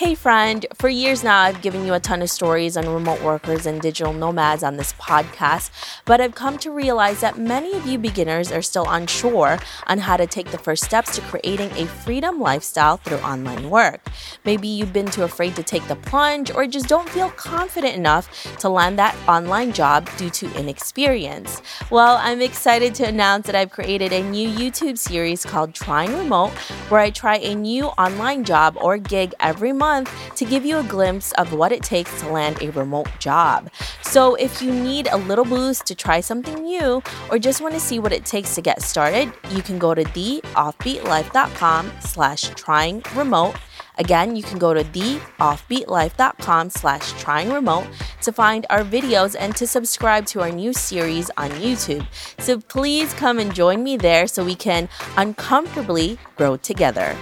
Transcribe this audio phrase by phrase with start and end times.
[0.00, 3.66] Hey, friend, for years now, I've given you a ton of stories on remote workers
[3.66, 5.70] and digital nomads on this podcast,
[6.06, 9.58] but I've come to realize that many of you beginners are still unsure
[9.88, 14.00] on how to take the first steps to creating a freedom lifestyle through online work.
[14.46, 18.56] Maybe you've been too afraid to take the plunge or just don't feel confident enough
[18.60, 21.60] to land that online job due to inexperience.
[21.90, 26.52] Well, I'm excited to announce that I've created a new YouTube series called Trying Remote,
[26.88, 30.78] where I try a new online job or gig every month month to give you
[30.78, 33.70] a glimpse of what it takes to land a remote job.
[34.02, 37.80] So if you need a little boost to try something new or just want to
[37.88, 43.56] see what it takes to get started, you can go to theoffbeatlife.com slash trying remote
[44.00, 47.86] Again, you can go to theoffbeatlife.com slash trying remote
[48.22, 52.06] to find our videos and to subscribe to our new series on YouTube.
[52.38, 57.14] So please come and join me there so we can uncomfortably grow together.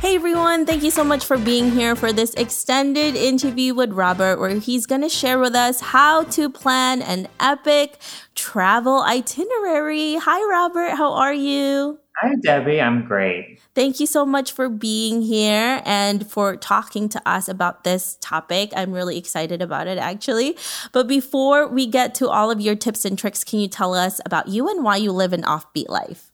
[0.00, 4.38] Hey everyone, thank you so much for being here for this extended interview with Robert,
[4.38, 7.96] where he's going to share with us how to plan an epic
[8.34, 10.16] travel itinerary.
[10.16, 11.98] Hi, Robert, how are you?
[12.18, 12.80] Hi, Debbie.
[12.80, 13.58] I'm great.
[13.74, 18.72] Thank you so much for being here and for talking to us about this topic.
[18.76, 20.58] I'm really excited about it, actually.
[20.92, 24.20] But before we get to all of your tips and tricks, can you tell us
[24.26, 26.25] about you and why you live an offbeat life?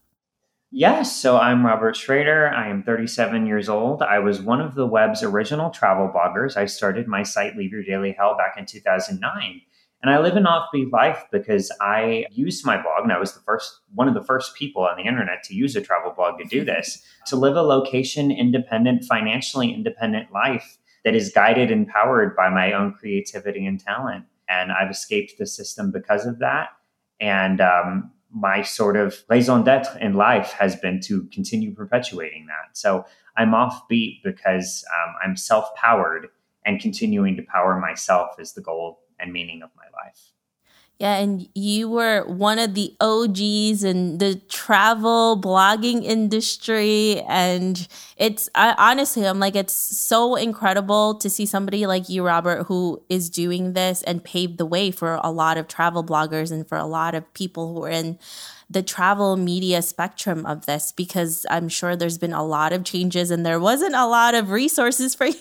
[0.74, 2.48] Yes, so I'm Robert Schrader.
[2.48, 4.00] I am 37 years old.
[4.00, 6.56] I was one of the web's original travel bloggers.
[6.56, 9.60] I started my site Leave Your Daily Hell back in 2009.
[10.00, 13.40] And I live an offbeat life because I used my blog, and I was the
[13.40, 16.44] first one of the first people on the internet to use a travel blog to
[16.44, 22.34] do this, to live a location independent, financially independent life that is guided and powered
[22.34, 24.24] by my own creativity and talent.
[24.48, 26.70] And I've escaped the system because of that.
[27.20, 32.76] And um, my sort of raison d'etre in life has been to continue perpetuating that.
[32.76, 33.04] So
[33.36, 36.28] I'm offbeat because um, I'm self powered
[36.64, 40.32] and continuing to power myself is the goal and meaning of my life.
[40.98, 47.20] Yeah, and you were one of the OGs in the travel blogging industry.
[47.28, 52.64] And it's I, honestly, I'm like, it's so incredible to see somebody like you, Robert,
[52.68, 56.68] who is doing this and paved the way for a lot of travel bloggers and
[56.68, 58.16] for a lot of people who are in
[58.72, 63.30] the travel media spectrum of this because I'm sure there's been a lot of changes
[63.30, 65.34] and there wasn't a lot of resources for you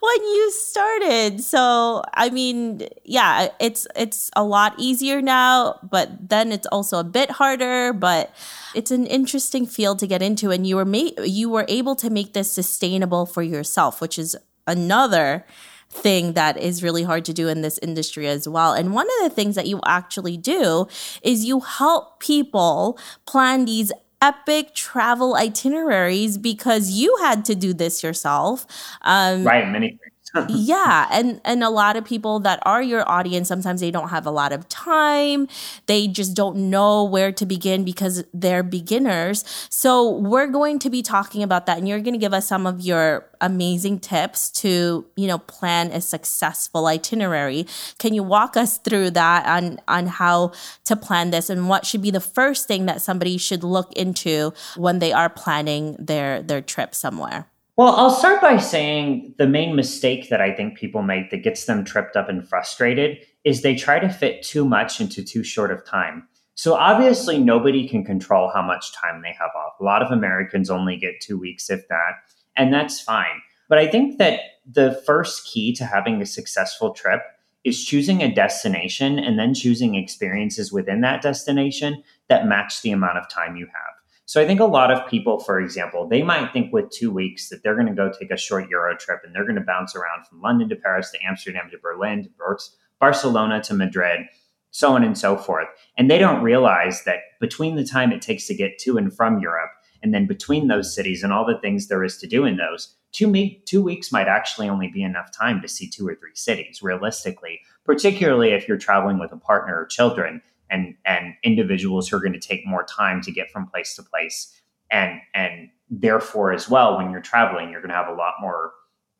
[0.00, 1.42] when you started.
[1.42, 7.04] So, I mean, yeah, it's it's a lot easier now, but then it's also a
[7.04, 8.34] bit harder, but
[8.74, 12.10] it's an interesting field to get into and you were ma- you were able to
[12.10, 14.36] make this sustainable for yourself, which is
[14.66, 15.44] another
[15.90, 18.72] thing that is really hard to do in this industry as well.
[18.72, 20.86] And one of the things that you actually do
[21.22, 23.92] is you help people plan these
[24.22, 28.66] epic travel itineraries because you had to do this yourself.
[29.02, 29.98] Um, right, many
[30.48, 34.26] yeah and and a lot of people that are your audience sometimes they don't have
[34.26, 35.48] a lot of time.
[35.86, 39.44] They just don't know where to begin because they're beginners.
[39.70, 42.66] So we're going to be talking about that and you're going to give us some
[42.66, 47.66] of your amazing tips to you know plan a successful itinerary.
[47.98, 50.52] Can you walk us through that on on how
[50.84, 54.52] to plan this and what should be the first thing that somebody should look into
[54.76, 59.76] when they are planning their their trip somewhere well, I'll start by saying the main
[59.76, 63.76] mistake that I think people make that gets them tripped up and frustrated is they
[63.76, 66.26] try to fit too much into too short of time.
[66.54, 69.74] So obviously, nobody can control how much time they have off.
[69.78, 72.12] A lot of Americans only get two weeks, if that,
[72.56, 73.42] and that's fine.
[73.68, 77.20] But I think that the first key to having a successful trip
[77.62, 83.18] is choosing a destination and then choosing experiences within that destination that match the amount
[83.18, 83.95] of time you have.
[84.26, 87.48] So I think a lot of people, for example, they might think with two weeks
[87.48, 89.94] that they're going to go take a short Euro trip and they're going to bounce
[89.94, 92.58] around from London to Paris to Amsterdam to Berlin to
[92.98, 94.26] Barcelona to Madrid,
[94.72, 95.68] so on and so forth.
[95.96, 99.38] And they don't realize that between the time it takes to get to and from
[99.38, 99.70] Europe
[100.02, 102.96] and then between those cities and all the things there is to do in those,
[103.12, 106.34] two, me- two weeks might actually only be enough time to see two or three
[106.34, 112.16] cities realistically, particularly if you're traveling with a partner or children and and individuals who
[112.16, 114.60] are going to take more time to get from place to place.
[114.90, 118.72] And and therefore as well when you're traveling you're going to have a lot more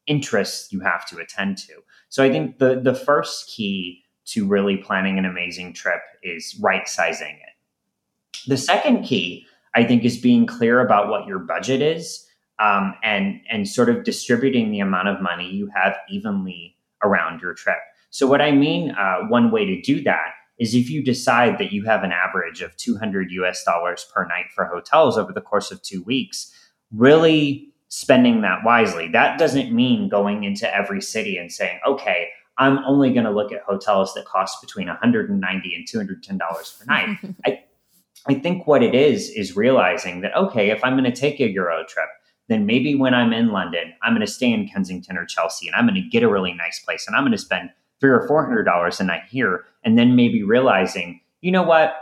[0.07, 1.75] interests you have to attend to.
[2.09, 6.89] So i think the the first key to really planning an amazing trip is right
[6.89, 8.49] sizing it.
[8.49, 12.27] The second key i think is being clear about what your budget is
[12.59, 17.55] um, and and sort of distributing the amount of money you have evenly around your
[17.55, 17.79] trip.
[18.11, 21.73] So what I mean, uh, one way to do that is if you decide that
[21.73, 25.71] you have an average of 200 US dollars per night for hotels over the course
[25.71, 26.53] of two weeks,
[26.93, 29.09] really spending that wisely.
[29.09, 33.53] That doesn't mean going into every city and saying, okay, I'm only going to look
[33.53, 37.19] at hotels that cost between 190 and 210 dollars per night.
[37.47, 37.63] I,
[38.29, 41.49] I think what it is is realizing that okay, if I'm going to take a
[41.51, 42.09] Euro trip,
[42.49, 45.77] then maybe when I'm in London, I'm going to stay in Kensington or Chelsea, and
[45.77, 47.71] I'm going to get a really nice place, and I'm going to spend
[48.01, 51.95] three or four hundred dollars a night here, and then maybe realizing, you know what,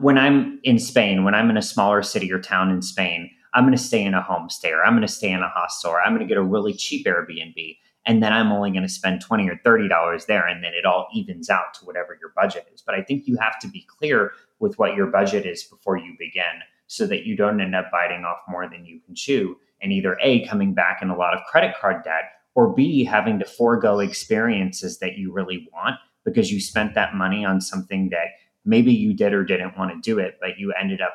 [0.00, 3.64] when I'm in Spain, when I'm in a smaller city or town in Spain, I'm
[3.64, 6.00] going to stay in a homestay, or I'm going to stay in a hostel, or
[6.00, 7.76] I'm going to get a really cheap Airbnb
[8.08, 10.86] and then I'm only going to spend 20 or 30 dollars there and then it
[10.86, 12.80] all evens out to whatever your budget is.
[12.80, 16.14] But I think you have to be clear with what your budget is before you
[16.18, 19.92] begin so that you don't end up biting off more than you can chew and
[19.92, 23.44] either A coming back in a lot of credit card debt or B having to
[23.44, 25.94] forego experiences that you really want
[26.24, 28.30] because you spent that money on something that
[28.64, 31.14] maybe you did or didn't want to do it, but you ended up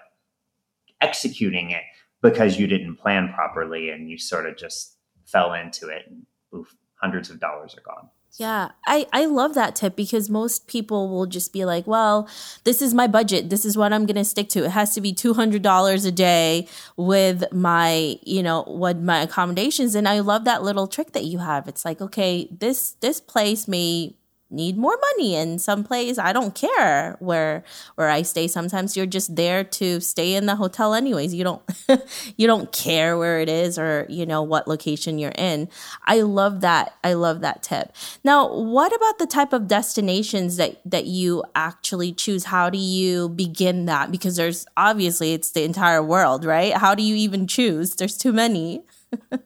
[1.02, 1.84] executing it
[2.22, 4.96] because you didn't plan properly and you sort of just
[5.26, 6.26] fell into it and
[6.56, 8.10] oof, hundreds of dollars are gone.
[8.40, 12.28] Yeah, I, I love that tip because most people will just be like, well,
[12.64, 13.52] this is my budget.
[13.52, 14.64] This is what I'm going to stick to.
[14.66, 19.94] It has to be $200 a day with my, you know, what my accommodations.
[19.94, 21.68] And I love that little trick that you have.
[21.68, 24.16] It's like, okay, this, this place may
[24.54, 27.64] need more money in some place i don't care where
[27.96, 28.48] where i stay.
[28.48, 31.34] Sometimes you're just there to stay in the hotel anyways.
[31.34, 31.62] You don't
[32.38, 35.70] you don't care where it is or you know what location you're in.
[36.06, 37.94] I love that i love that tip.
[38.24, 42.46] Now what about the type of destinations that that you actually choose?
[42.46, 44.12] How do you begin that?
[44.12, 46.74] Because there's obviously it's the entire world right?
[46.74, 47.96] How do you even choose?
[47.96, 48.84] There's too many.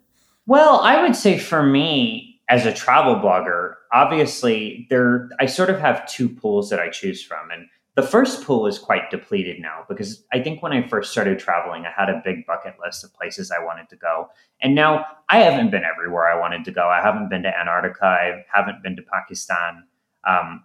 [0.50, 5.80] Well i would say for me as a travel blogger, obviously there I sort of
[5.80, 7.52] have two pools that I choose from.
[7.52, 11.40] And the first pool is quite depleted now because I think when I first started
[11.40, 14.30] traveling, I had a big bucket list of places I wanted to go.
[14.62, 16.88] And now I haven't been everywhere I wanted to go.
[16.88, 18.06] I haven't been to Antarctica.
[18.06, 19.84] I haven't been to Pakistan.
[20.28, 20.64] Um,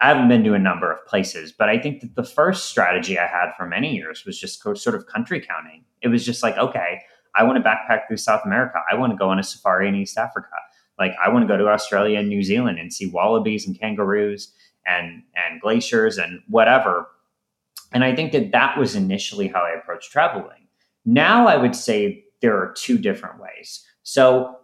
[0.00, 3.16] I haven't been to a number of places, but I think that the first strategy
[3.16, 5.84] I had for many years was just sort of country counting.
[6.00, 7.02] It was just like, okay,
[7.36, 8.82] I want to backpack through South America.
[8.90, 10.48] I want to go on a safari in East Africa.
[10.98, 14.52] Like I want to go to Australia and New Zealand and see wallabies and kangaroos
[14.86, 17.08] and and glaciers and whatever.
[17.92, 20.68] And I think that that was initially how I approached traveling.
[21.04, 23.84] Now I would say there are two different ways.
[24.02, 24.56] So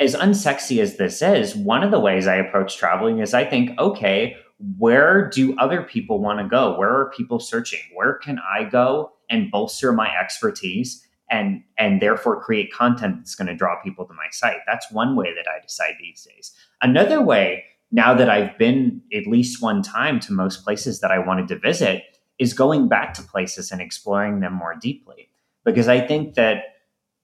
[0.00, 3.78] as unsexy as this is, one of the ways I approach traveling is I think,
[3.78, 4.36] okay,
[4.78, 6.76] where do other people want to go?
[6.76, 7.80] Where are people searching?
[7.94, 13.48] Where can I go and bolster my expertise and and therefore create content that's going
[13.48, 14.58] to draw people to my site.
[14.66, 16.52] That's one way that I decide these days.
[16.82, 21.18] Another way, now that I've been at least one time to most places that I
[21.18, 22.02] wanted to visit,
[22.38, 25.28] is going back to places and exploring them more deeply.
[25.64, 26.64] Because I think that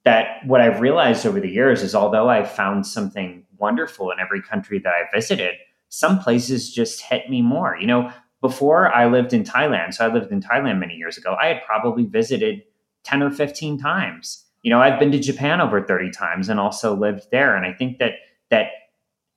[0.04, 4.40] that what I've realized over the years is although I found something wonderful in every
[4.40, 5.56] country that I visited,
[5.90, 7.76] some places just hit me more.
[7.78, 11.36] You know, before I lived in Thailand, so I lived in Thailand many years ago,
[11.40, 12.62] I had probably visited
[13.04, 14.44] 10 or 15 times.
[14.62, 17.56] You know, I've been to Japan over 30 times and also lived there.
[17.56, 18.14] And I think that
[18.50, 18.66] that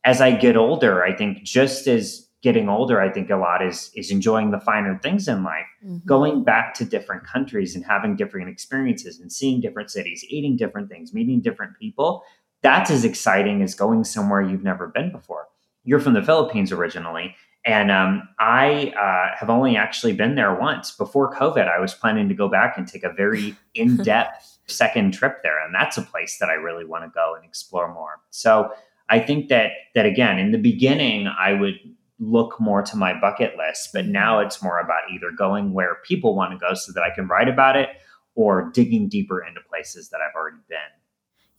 [0.04, 3.90] as I get older, I think just as getting older, I think a lot is
[3.96, 5.66] is enjoying the finer things in life.
[5.84, 6.06] Mm-hmm.
[6.06, 10.90] Going back to different countries and having different experiences and seeing different cities, eating different
[10.90, 12.24] things, meeting different people.
[12.62, 15.48] That's as exciting as going somewhere you've never been before.
[15.84, 20.92] You're from the Philippines originally, and um, I uh, have only actually been there once.
[20.92, 25.14] Before COVID, I was planning to go back and take a very in depth second
[25.14, 25.64] trip there.
[25.64, 28.22] And that's a place that I really want to go and explore more.
[28.32, 28.72] So
[29.10, 31.80] I think that, that again, in the beginning, I would
[32.20, 36.36] look more to my bucket list, but now it's more about either going where people
[36.36, 37.90] want to go so that I can write about it
[38.36, 40.80] or digging deeper into places that I've already been.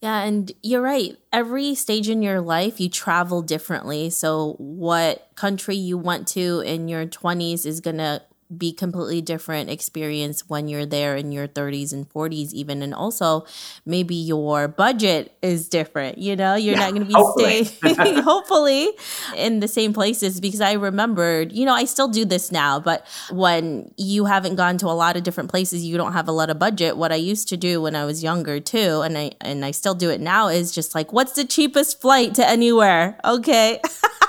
[0.05, 1.17] Yeah, and you're right.
[1.33, 4.11] Every stage in your life, you travel differently.
[4.11, 8.21] So, what country you went to in your 20s is going to
[8.55, 13.45] be completely different experience when you're there in your 30s and 40s even and also
[13.85, 16.55] maybe your budget is different you know?
[16.55, 17.63] You're yeah, not going to be hopefully.
[17.63, 18.89] staying hopefully
[19.35, 23.05] in the same places because i remembered you know i still do this now but
[23.31, 26.49] when you haven't gone to a lot of different places you don't have a lot
[26.49, 26.97] of budget.
[26.97, 29.95] What i used to do when i was younger too and i and i still
[29.95, 33.17] do it now is just like what's the cheapest flight to anywhere?
[33.23, 33.81] Okay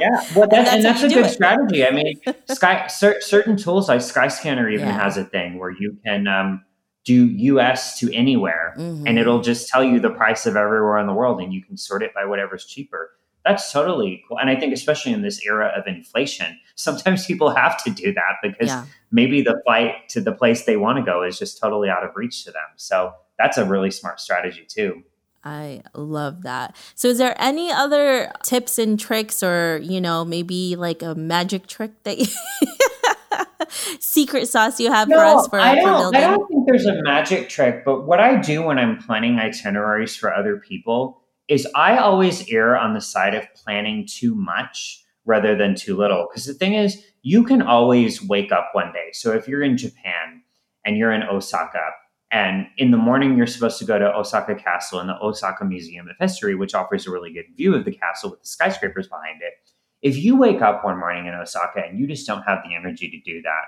[0.00, 1.30] yeah, well, that, and that's, and that's a good it.
[1.30, 1.86] strategy.
[1.86, 2.20] I mean,
[2.50, 5.02] Sky cer- certain tools like Skyscanner even yeah.
[5.02, 6.64] has a thing where you can um,
[7.04, 9.04] do US to anywhere Mhm.
[9.06, 11.76] and it'll just tell you the price of everywhere in the world and you can
[11.76, 13.10] sort it by whatever's cheaper.
[13.44, 14.40] That's totally cool.
[14.40, 18.36] And I think, especially in this era of inflation, sometimes people have to do that
[18.42, 18.84] because yeah.
[19.12, 22.10] maybe the flight to the place they want to go is just totally out of
[22.16, 22.66] reach to them.
[22.74, 25.02] So that's a really smart strategy, too.
[25.46, 26.74] I love that.
[26.96, 31.68] So, is there any other tips and tricks, or you know, maybe like a magic
[31.68, 32.26] trick that you
[34.00, 36.20] secret sauce you have for us for, I, don't, building?
[36.20, 40.16] I don't think there's a magic trick, but what I do when I'm planning itineraries
[40.16, 45.54] for other people is I always err on the side of planning too much rather
[45.56, 46.26] than too little.
[46.28, 49.10] Because the thing is, you can always wake up one day.
[49.12, 50.42] So if you're in Japan
[50.84, 51.92] and you're in Osaka,
[52.36, 56.06] and in the morning you're supposed to go to Osaka Castle and the Osaka Museum
[56.06, 59.40] of History, which offers a really good view of the castle with the skyscrapers behind
[59.40, 59.54] it.
[60.02, 63.08] If you wake up one morning in Osaka and you just don't have the energy
[63.08, 63.64] to do that,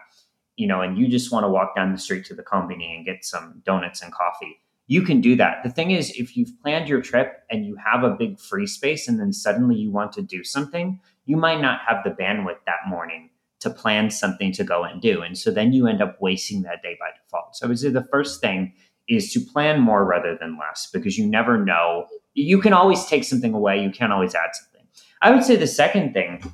[0.57, 3.07] you know, and you just want to walk down the street to the company and
[3.07, 5.63] get some donuts and coffee, you can do that.
[5.65, 9.09] The thing is, if you've planned your trip and you have a big free space
[9.09, 12.87] and then suddenly you want to do something, you might not have the bandwidth that
[12.87, 15.23] morning to plan something to go and do.
[15.23, 17.57] And so then you end up wasting that day by default.
[17.57, 18.73] So I would say the first thing
[19.09, 22.07] is to plan more rather than less because you never know.
[22.35, 24.87] You can always take something away, you can't always add something.
[25.23, 26.53] I would say the second thing,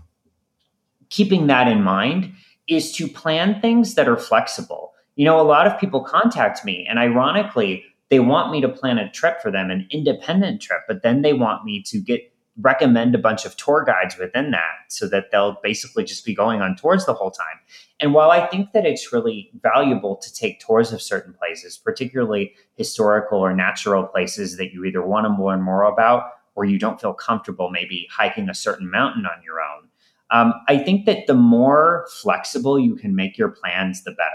[1.11, 2.33] keeping that in mind,
[2.69, 4.93] is to plan things that are flexible.
[5.17, 8.99] You know, a lot of people contact me, and ironically, they want me to plan
[8.99, 13.15] a trip for them, an independent trip, but then they want me to get recommend
[13.15, 16.77] a bunch of tour guides within that so that they'll basically just be going on
[16.77, 17.59] tours the whole time.
[18.01, 22.55] And while I think that it's really valuable to take tours of certain places, particularly
[22.77, 27.01] historical or natural places that you either want to learn more about or you don't
[27.01, 29.89] feel comfortable maybe hiking a certain mountain on your own,
[30.31, 34.31] um, I think that the more flexible you can make your plans, the better.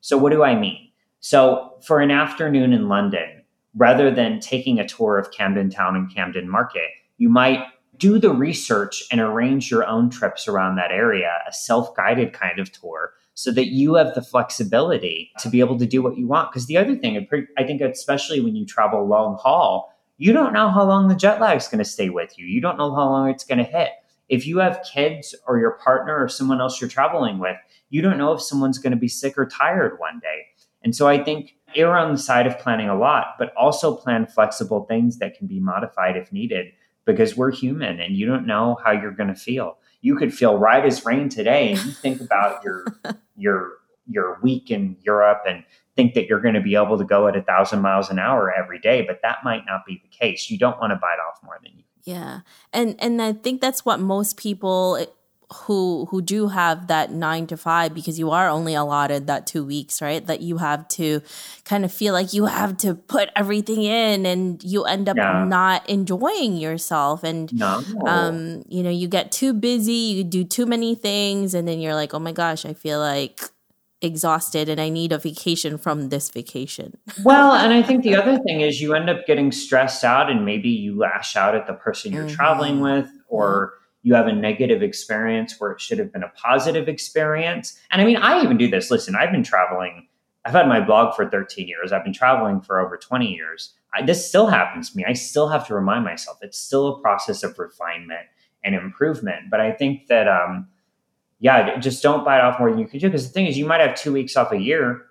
[0.00, 0.90] So, what do I mean?
[1.20, 3.42] So, for an afternoon in London,
[3.74, 6.88] rather than taking a tour of Camden Town and Camden Market,
[7.20, 7.62] you might
[7.98, 12.58] do the research and arrange your own trips around that area, a self guided kind
[12.58, 16.26] of tour, so that you have the flexibility to be able to do what you
[16.26, 16.50] want.
[16.50, 20.70] Because the other thing, I think, especially when you travel long haul, you don't know
[20.70, 22.46] how long the jet lag is going to stay with you.
[22.46, 23.90] You don't know how long it's going to hit.
[24.30, 27.56] If you have kids or your partner or someone else you're traveling with,
[27.90, 30.46] you don't know if someone's going to be sick or tired one day.
[30.82, 34.26] And so I think err on the side of planning a lot, but also plan
[34.26, 36.72] flexible things that can be modified if needed
[37.12, 39.78] because we're human and you don't know how you're going to feel.
[40.00, 42.84] You could feel right as rain today and you think about your
[43.36, 43.72] your
[44.08, 45.64] your week in Europe and
[45.96, 48.52] think that you're going to be able to go at a thousand miles an hour
[48.52, 50.50] every day, but that might not be the case.
[50.50, 51.84] You don't want to bite off more than you.
[52.02, 52.40] Yeah,
[52.72, 55.06] and and I think that's what most people
[55.52, 59.64] who who do have that nine to five because you are only allotted that two
[59.64, 61.20] weeks right that you have to
[61.64, 65.44] kind of feel like you have to put everything in and you end up Yeah.
[65.48, 67.82] not enjoying yourself and No.
[68.06, 71.94] um you know you get too busy you do too many things and then you're
[71.96, 73.40] like oh my gosh i feel like
[74.02, 78.38] exhausted and i need a vacation from this vacation well, and I think the other
[78.38, 81.74] thing is you end up getting stressed out and maybe you lash out at the
[81.74, 82.34] person you're Mhm.
[82.34, 86.88] traveling with or you have a negative experience where it should have been a positive
[86.88, 87.78] experience.
[87.90, 88.90] And I mean, I even do this.
[88.90, 90.06] Listen, I've been traveling.
[90.46, 91.92] I've had my blog for 13 years.
[91.92, 93.74] I've been traveling for over 20 years.
[93.92, 95.04] I, this still happens to me.
[95.06, 98.26] I still have to remind myself it's still a process of refinement
[98.64, 99.50] and improvement.
[99.50, 100.68] But I think that, um,
[101.40, 103.08] yeah, just don't bite off more than you can do.
[103.08, 105.02] Because the thing is, you might have two weeks off a year.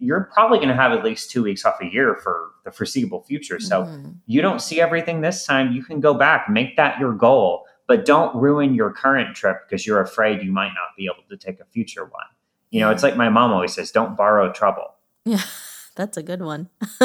[0.00, 3.22] You're probably going to have at least two weeks off a year for the foreseeable
[3.22, 3.60] future.
[3.60, 4.14] So Mhm.
[4.26, 5.72] you don't see everything this time.
[5.72, 9.86] You can go back, make that your goal, but don't ruin your current trip because
[9.86, 12.26] you're afraid you might not be able to take a future one.
[12.70, 14.94] You know, it's like my mom always says, don't borrow trouble.
[15.24, 15.42] Yeah,
[15.96, 16.70] that's a good one.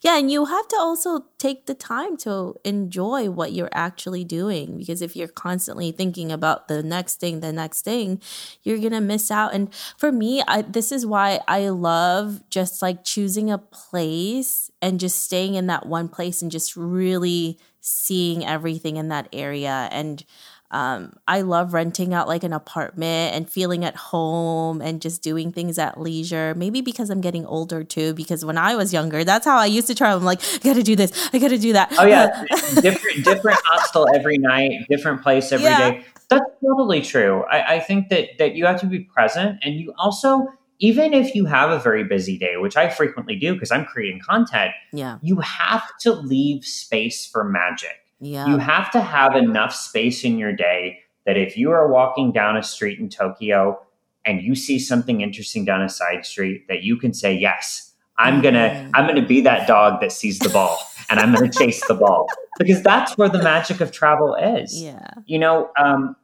[0.00, 4.78] yeah, and you have to also take the time to enjoy what you're actually doing
[4.78, 8.22] because if you're constantly thinking about the next thing, the next thing,
[8.62, 9.52] you're going to miss out.
[9.52, 14.98] And for me, I, this is why I love just like choosing a place and
[14.98, 20.24] just staying in that one place and just really seeing everything in that area and
[20.72, 25.52] um, I love renting out like an apartment and feeling at home and just doing
[25.52, 26.54] things at leisure.
[26.56, 28.14] Maybe because I'm getting older too.
[28.14, 30.18] Because when I was younger, that's how I used to travel.
[30.18, 31.92] I'm like, I got to do this, I got to do that.
[31.98, 32.44] Oh yeah,
[32.80, 35.96] different different hostel every night, different place every day.
[35.98, 36.02] Yeah.
[36.30, 37.44] That's totally true.
[37.50, 40.46] I, I think that that you have to be present, and you also,
[40.82, 44.20] even if you have a very busy day, which I frequently do because I'm creating
[44.20, 48.04] content, yeah, you have to leave space for magic.
[48.20, 52.32] yeah, You have to have enough space in your day that if you are walking
[52.32, 53.80] down a street in Tokyo,
[54.24, 58.40] and you see something interesting down a side street that you can say, yes, I'm
[58.40, 58.90] going to, mm-hmm.
[58.94, 60.78] I'm going to be that dog that sees the ball
[61.10, 62.26] and I'm going to chase the ball
[62.58, 64.80] because that's where the magic of travel is.
[64.80, 65.08] Yeah.
[65.26, 66.14] You know, um,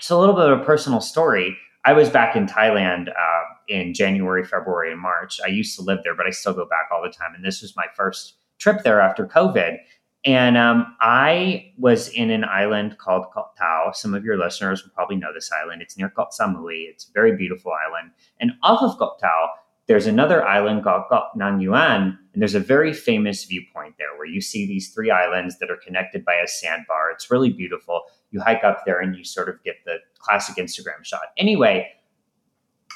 [0.00, 1.56] so a little bit of a personal story.
[1.84, 5.40] I was back in Thailand uh, in January, February, and March.
[5.44, 7.34] I used to live there, but I still go back all the time.
[7.34, 9.78] And this was my first trip there after COVID.
[10.26, 13.90] And um, I was in an island called Koh Tao.
[13.92, 15.82] Some of your listeners will probably know this island.
[15.82, 16.88] It's near Koh Samui.
[16.88, 18.12] It's a very beautiful island.
[18.40, 19.50] And off of Koh Tao,
[19.86, 24.26] there's another island called Koh Nang Yuan, and there's a very famous viewpoint there where
[24.26, 27.10] you see these three islands that are connected by a sandbar.
[27.10, 28.00] It's really beautiful.
[28.30, 31.20] You hike up there and you sort of get the classic Instagram shot.
[31.36, 31.86] Anyway,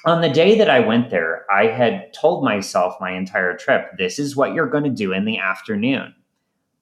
[0.05, 4.19] on the day that I went there, I had told myself my entire trip, this
[4.19, 6.15] is what you're going to do in the afternoon.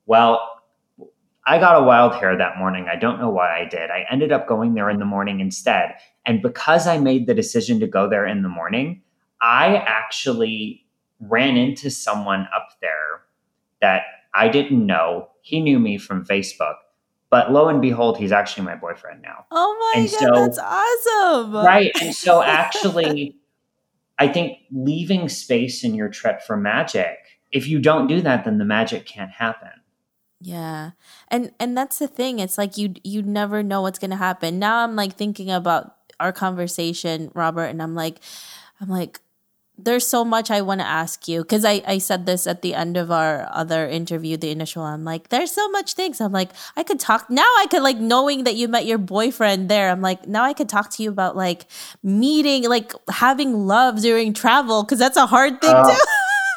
[0.06, 0.40] Well,
[1.46, 2.88] I got a wild hair that morning.
[2.90, 3.90] I don't know why I did.
[3.90, 5.94] I ended up going there in the morning instead.
[6.26, 9.02] And because I made the decision to go there in the morning,
[9.40, 10.84] I actually
[11.20, 13.22] ran into someone up there
[13.80, 14.02] that
[14.34, 15.28] I didn't know.
[15.40, 16.74] He knew me from Facebook.
[17.36, 19.44] But lo and behold, he's actually my boyfriend now.
[19.50, 21.52] Oh my and god, so, that's awesome.
[21.54, 21.92] Right.
[22.00, 23.36] And so actually
[24.18, 27.18] I think leaving space in your trip for magic,
[27.52, 29.68] if you don't do that, then the magic can't happen.
[30.40, 30.92] Yeah.
[31.28, 32.38] And and that's the thing.
[32.38, 34.58] It's like you you never know what's going to happen.
[34.58, 38.20] Now I'm like thinking about our conversation, Robert, and I'm like
[38.80, 39.20] I'm like
[39.78, 42.74] there's so much I want to ask you because I, I said this at the
[42.74, 44.82] end of our other interview, the initial.
[44.82, 46.20] I'm like, there's so much things.
[46.20, 47.42] I'm like, I could talk now.
[47.42, 49.90] I could like knowing that you met your boyfriend there.
[49.90, 51.66] I'm like, now I could talk to you about like
[52.02, 56.06] meeting, like having love during travel because that's a hard thing uh, to.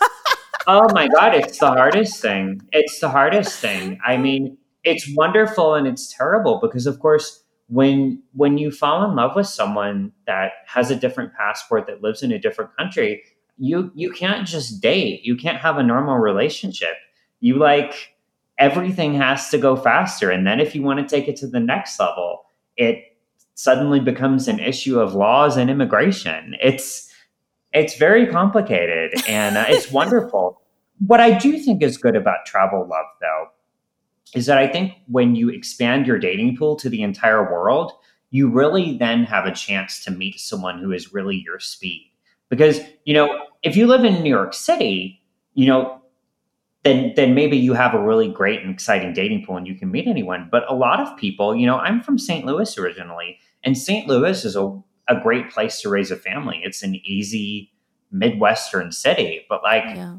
[0.68, 2.62] oh my god, it's the hardest thing.
[2.72, 4.00] It's the hardest thing.
[4.06, 7.39] I mean, it's wonderful and it's terrible because of course
[7.70, 12.22] when when you fall in love with someone that has a different passport that lives
[12.22, 13.24] in a different country
[13.60, 15.24] you you can't just date.
[15.24, 16.96] You can't have a normal relationship.
[17.42, 18.16] You like
[18.58, 20.32] everything has to go faster.
[20.32, 22.46] And then if you want to take it to the next level
[22.78, 23.18] it
[23.56, 26.56] suddenly becomes an issue of laws and immigration.
[26.62, 27.14] It's
[27.74, 30.62] it's very complicated and uh, it's wonderful.
[31.06, 33.48] What i do think is good about travel love though
[34.36, 37.92] is that I think when you expand your dating pool to the entire world,
[38.32, 42.12] you really then have a chance to meet someone who is really your speed.
[42.50, 45.22] Because, you know, if you live in New York City,
[45.54, 46.02] you know,
[46.84, 49.92] then then maybe you have a really great and exciting dating pool and you can
[49.92, 50.48] meet anyone.
[50.52, 52.46] But a lot of people, you know, I'm from St.
[52.46, 54.08] Louis originally, and St.
[54.08, 56.62] Louis is a, a great place to raise a family.
[56.64, 57.72] It's an easy
[58.12, 60.18] Midwestern city, but like yeah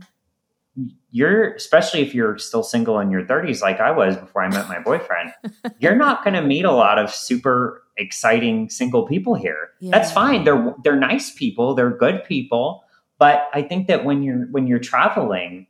[1.10, 4.68] you're especially if you're still single in your 30s like I was before I met
[4.68, 5.32] my boyfriend,
[5.78, 9.70] you're not going to meet a lot of super exciting single people here.
[9.80, 9.90] Yeah.
[9.90, 10.44] That's fine.
[10.44, 12.84] They're they're nice people, they're good people,
[13.18, 15.66] but I think that when you're when you're traveling,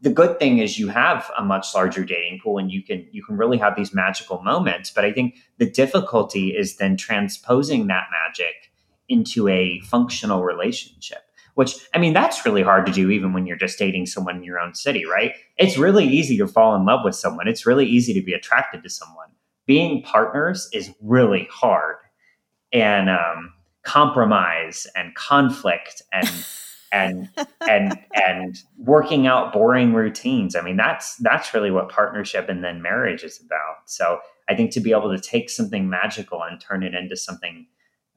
[0.00, 3.24] the good thing is you have a much larger dating pool and you can you
[3.24, 8.08] can really have these magical moments, but I think the difficulty is then transposing that
[8.10, 8.72] magic
[9.08, 11.18] into a functional relationship
[11.54, 14.44] which I mean, that's really hard to do even when you're just dating someone in
[14.44, 15.34] your own city, right?
[15.58, 17.48] It's really easy to fall in love with someone.
[17.48, 19.28] It's really easy to be attracted to someone.
[19.66, 21.96] Being partners is really hard.
[22.72, 26.30] And um, compromise and conflict and
[26.92, 27.28] and
[27.68, 30.54] and and working out boring routines.
[30.54, 33.90] I mean, that's that's really what partnership and then marriage is about.
[33.90, 37.66] So I think to be able to take something magical and turn it into something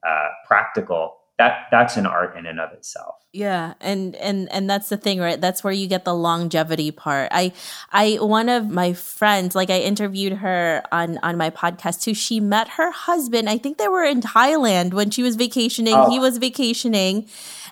[0.06, 3.16] uh, practical that that's an art in and of itself.
[3.32, 5.40] Yeah and and and that's the thing right?
[5.40, 7.28] That's where you get the longevity part.
[7.30, 7.52] I
[7.92, 12.14] i one of my friends like i interviewed her on on my podcast too.
[12.14, 16.10] She met her husband i think they were in thailand when she was vacationing oh.
[16.10, 17.26] he was vacationing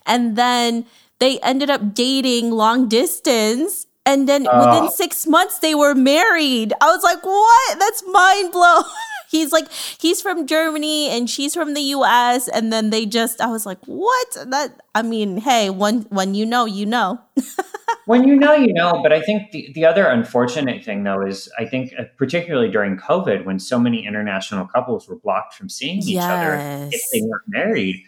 [0.07, 0.85] and then
[1.19, 6.73] they ended up dating long distance and then uh, within six months they were married.
[6.81, 7.79] I was like what?
[7.79, 8.85] That's mind blowing
[9.35, 13.49] he's like he's from Germany and she's from the US and then they just I
[13.49, 17.21] was like, "What?" That I mean, hey, when when you know, you know.
[18.07, 21.51] when you know, you know, but I think the the other unfortunate thing though is
[21.59, 25.99] I think uh, particularly during COVID when so many international couples were blocked from seeing
[25.99, 26.25] each yes.
[26.25, 28.03] other if they weren't married.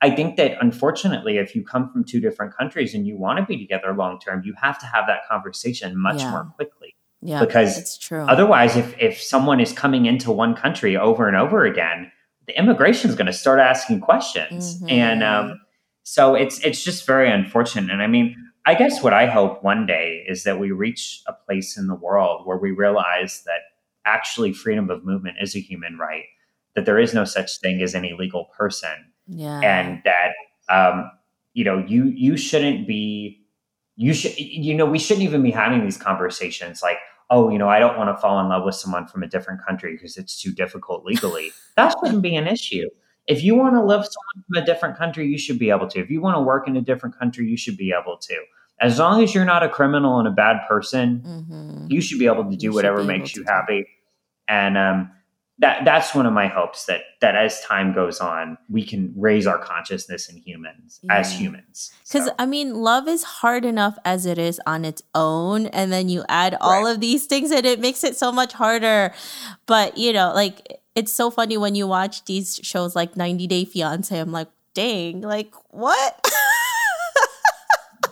[0.00, 3.44] I think that unfortunately, if you come from two different countries and you want to
[3.44, 6.32] be together long term, you have to have that conversation much yeah.
[6.32, 6.96] more quickly.
[7.22, 8.22] Yeah, because it's true.
[8.22, 12.10] Otherwise, if if someone is coming into one country over and over again,
[12.46, 14.90] the immigration is going to start asking questions, mm-hmm.
[14.90, 15.60] and um,
[16.02, 17.90] so it's it's just very unfortunate.
[17.90, 18.34] And I mean,
[18.66, 21.94] I guess what I hope one day is that we reach a place in the
[21.94, 23.60] world where we realize that
[24.04, 26.24] actually freedom of movement is a human right,
[26.74, 29.60] that there is no such thing as an illegal person, Yeah.
[29.60, 30.32] and that
[30.68, 31.08] um,
[31.54, 33.38] you know you you shouldn't be
[33.96, 36.98] you should you know we shouldn't even be having these conversations like
[37.32, 39.60] oh you know i don't want to fall in love with someone from a different
[39.66, 41.50] country because it's too difficult legally.
[41.76, 42.88] That shouldn't be an issue.
[43.26, 45.98] If you want to love someone from a different country you should be able to.
[45.98, 48.36] If you want to work in a different country you should be able to.
[48.80, 52.26] As long as you're not a criminal and a bad person hmm you should be
[52.26, 53.86] able to do should whatever makes you happy.
[54.48, 55.10] And um
[55.62, 59.46] that that's one of my hopes that that as time goes on we can raise
[59.46, 64.26] our consciousness in humans as humans Because So, I mean, love is hard enough as
[64.26, 67.80] it is on its own, and then you add all of these things, and it
[67.80, 69.14] makes it so much harder.
[69.66, 73.64] But you know, like it's so funny when you watch these shows like 90 Day
[73.64, 74.18] Fiance.
[74.18, 76.28] I'm like, dang, like what?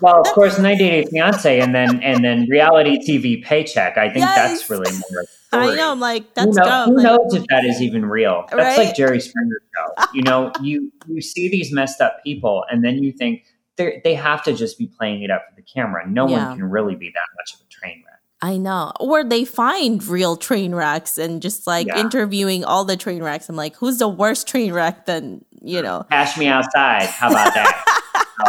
[0.01, 4.19] well of course 90 day fiance and then and then reality tv paycheck i think
[4.25, 4.35] Yes.
[4.37, 5.91] that's really more I know.
[5.91, 6.89] I'm like, who, that's know- dumb.
[6.91, 8.87] who Like, knows if that is even real that's Right?
[8.87, 13.03] like jerry springer show you know you you see these messed up people and then
[13.03, 13.45] you think
[13.77, 16.49] they they have to just be playing it up for the camera no Yeah.
[16.49, 18.07] one can really be that much of a train wreck
[18.43, 18.91] I know.
[18.99, 22.01] Or they find real train wrecks and just like Yeah.
[22.01, 23.51] interviewing all the train wrecks.
[23.51, 26.07] I'm like, who's the worst train wreck than, you know?
[26.11, 27.85] cash me outside how about that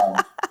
[0.01, 0.23] Um,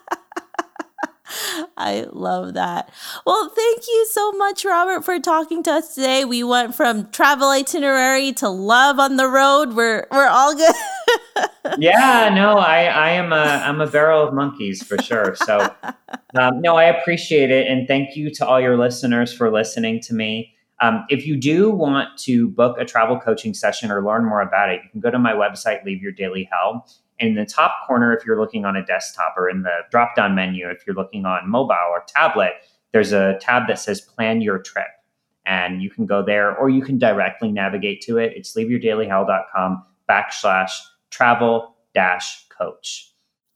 [1.76, 2.92] I love that.
[3.26, 6.24] Well, thank you so much, Robert, for talking to us today.
[6.24, 9.74] We went from travel itinerary to love on the road.
[9.74, 10.74] We're we're all good.
[11.78, 15.34] yeah, no, I, I am a, I'm a barrel of monkeys for sure.
[15.36, 15.74] So,
[16.38, 20.14] um, no, I appreciate it, and thank you to all your listeners for listening to
[20.14, 20.54] me.
[20.80, 24.70] Um, if you do want to book a travel coaching session or learn more about
[24.70, 26.86] it, you can go to my website, Leave Your Daily Hell.
[27.20, 30.34] In the top corner, if you're looking on a desktop, or in the drop down
[30.34, 32.52] menu, if you're looking on mobile or tablet,
[32.92, 34.88] there's a tab that says Plan Your Trip.
[35.46, 38.32] And you can go there, or you can directly navigate to it.
[38.34, 40.70] It's leaveyourdailyhell.com backslash
[41.10, 43.09] travel dash coach.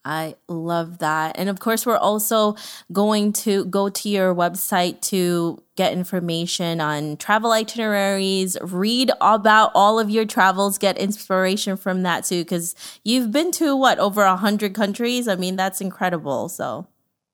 [0.05, 1.37] I love that.
[1.38, 2.57] And of course, we're also
[2.93, 9.99] going to go to your website to get information on travel itineraries, read about all
[9.99, 14.37] of your travels, get inspiration from that too, because you've been to what, over a
[14.37, 15.27] hundred countries?
[15.27, 16.49] I mean, that's incredible.
[16.49, 16.87] So,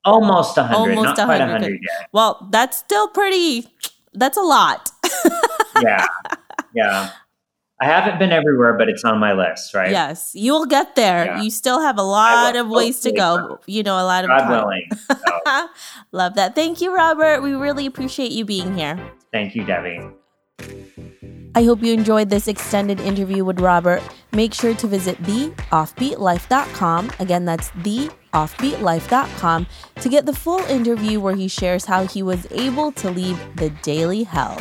[0.05, 1.53] Almost 100, Almost not quite 100.
[1.53, 2.09] 100 yet.
[2.13, 3.67] well, that's still pretty,
[4.15, 4.91] that's a lot.
[5.83, 6.07] Yeah.
[6.75, 7.11] Yeah.
[7.83, 9.91] I haven't been everywhere, but it's on my list, right?
[9.91, 11.25] Yes, you'll get there.
[11.25, 11.41] Yeah.
[11.43, 13.59] You still have a lot of ways to go.
[13.67, 14.51] You know, a lot of God time.
[14.51, 14.87] willing.
[15.09, 15.17] So,
[16.13, 16.55] Love that.
[16.55, 17.43] Thank you, Robert.
[17.43, 18.99] We really appreciate you being here.
[19.33, 20.01] thank you, Debbie.
[21.55, 24.03] I hope you enjoyed this extended interview with Robert.
[24.33, 27.11] Make sure to visit theoffbeatlife.com.
[27.19, 29.67] Again, that's theoffbeatlife.com
[29.97, 33.71] to get the full interview where he shares how he was able to leave the
[33.83, 34.61] daily hell.